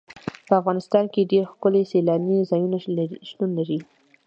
[0.47, 2.77] په افغانستان کې ډېر ښکلي سیلاني ځایونه
[3.29, 3.79] شتون لري.